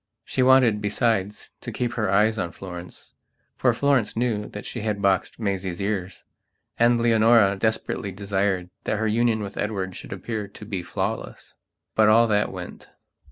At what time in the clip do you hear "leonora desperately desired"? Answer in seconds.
6.99-8.71